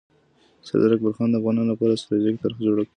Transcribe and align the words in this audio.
سردار 0.67 0.91
اکبرخان 0.95 1.27
د 1.29 1.35
افغانانو 1.39 1.69
لپاره 1.73 1.91
د 1.93 1.97
ستراتیژۍ 2.01 2.33
طرحه 2.43 2.61
جوړه 2.65 2.83
کړه. 2.85 2.89